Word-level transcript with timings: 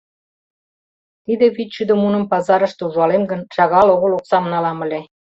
Тиде 1.25 1.45
вичшӱдӧ 1.55 1.93
муным 2.01 2.23
пазарыште 2.31 2.81
ужалем 2.87 3.23
гын, 3.31 3.41
шагал 3.55 3.87
огыл 3.95 4.11
оксам 4.19 4.45
налам 4.53 4.77
ыле. 4.85 5.01